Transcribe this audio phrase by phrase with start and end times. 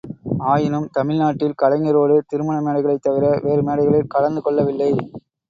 [0.43, 4.91] ஆயினும் தமிழ் நாட்டில் கலைஞரோடு திருமண மேடைகளைத் தவிர வேறு மேடைகளில் கலந்து கொள்ளவில்லை.